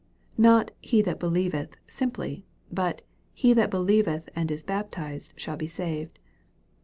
[0.39, 3.03] Not "he that believeth" simply, but"
[3.35, 6.17] he that believeth and is baptized shall be saved."